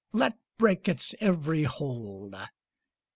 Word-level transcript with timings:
Let 0.13 0.35
break 0.57 0.89
its 0.89 1.13
every 1.21 1.61
hold! 1.61 2.33